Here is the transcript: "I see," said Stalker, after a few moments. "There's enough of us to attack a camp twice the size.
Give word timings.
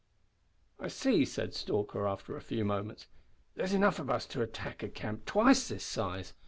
"I 0.79 0.87
see," 0.87 1.25
said 1.25 1.53
Stalker, 1.53 2.07
after 2.07 2.35
a 2.35 2.41
few 2.41 2.65
moments. 2.65 3.05
"There's 3.53 3.73
enough 3.75 3.99
of 3.99 4.09
us 4.09 4.25
to 4.29 4.41
attack 4.41 4.81
a 4.81 4.89
camp 4.89 5.25
twice 5.27 5.67
the 5.67 5.77
size. 5.77 6.33